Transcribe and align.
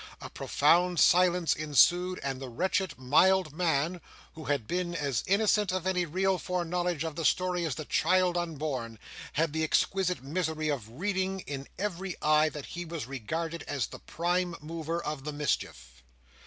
A 0.19 0.31
profound 0.31 0.99
silence 0.99 1.53
ensued; 1.53 2.19
and 2.23 2.41
the 2.41 2.49
wretched 2.49 2.97
mild 2.97 3.53
man, 3.53 4.01
who 4.33 4.45
had 4.45 4.65
been 4.65 4.95
as 4.95 5.23
innocent 5.27 5.71
of 5.71 5.85
any 5.85 6.05
real 6.07 6.39
foreknowledge 6.39 7.03
of 7.03 7.15
the 7.15 7.23
story 7.23 7.65
as 7.67 7.75
the 7.75 7.85
child 7.85 8.35
unborn, 8.35 8.97
had 9.33 9.53
the 9.53 9.63
exquisite 9.63 10.23
misery 10.23 10.69
of 10.69 10.89
reading 10.89 11.41
in 11.41 11.67
every 11.77 12.15
eye 12.19 12.49
that 12.49 12.65
he 12.65 12.83
was 12.83 13.05
regarded 13.05 13.61
as 13.67 13.85
the 13.85 13.99
prime 13.99 14.55
mover 14.59 14.99
of 15.03 15.23
the 15.23 15.31
mischief. 15.31 16.01